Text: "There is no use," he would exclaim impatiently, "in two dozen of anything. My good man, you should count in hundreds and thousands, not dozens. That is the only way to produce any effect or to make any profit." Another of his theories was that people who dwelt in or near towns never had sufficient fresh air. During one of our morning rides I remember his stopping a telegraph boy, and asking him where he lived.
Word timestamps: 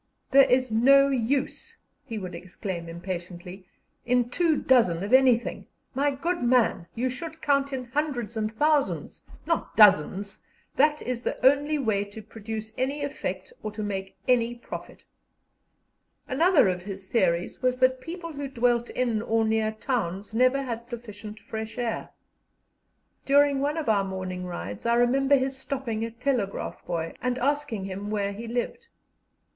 "There 0.31 0.49
is 0.49 0.71
no 0.71 1.09
use," 1.09 1.77
he 2.07 2.17
would 2.17 2.33
exclaim 2.33 2.89
impatiently, 2.89 3.67
"in 4.03 4.31
two 4.31 4.57
dozen 4.57 5.03
of 5.03 5.13
anything. 5.13 5.67
My 5.93 6.09
good 6.09 6.41
man, 6.41 6.87
you 6.95 7.07
should 7.07 7.39
count 7.39 7.71
in 7.71 7.83
hundreds 7.85 8.35
and 8.35 8.51
thousands, 8.57 9.21
not 9.45 9.75
dozens. 9.75 10.41
That 10.75 11.03
is 11.03 11.21
the 11.21 11.37
only 11.45 11.77
way 11.77 12.03
to 12.05 12.21
produce 12.23 12.73
any 12.79 13.03
effect 13.03 13.53
or 13.61 13.71
to 13.73 13.83
make 13.83 14.17
any 14.27 14.55
profit." 14.55 15.03
Another 16.27 16.67
of 16.67 16.81
his 16.81 17.07
theories 17.07 17.61
was 17.61 17.77
that 17.77 18.01
people 18.01 18.33
who 18.33 18.47
dwelt 18.47 18.89
in 18.89 19.21
or 19.21 19.45
near 19.45 19.71
towns 19.71 20.33
never 20.33 20.63
had 20.63 20.83
sufficient 20.83 21.39
fresh 21.39 21.77
air. 21.77 22.09
During 23.23 23.59
one 23.59 23.77
of 23.77 23.87
our 23.87 24.03
morning 24.03 24.45
rides 24.47 24.87
I 24.87 24.95
remember 24.95 25.35
his 25.35 25.55
stopping 25.55 26.03
a 26.03 26.09
telegraph 26.09 26.83
boy, 26.87 27.13
and 27.21 27.37
asking 27.37 27.85
him 27.85 28.09
where 28.09 28.31
he 28.33 28.47
lived. 28.47 28.87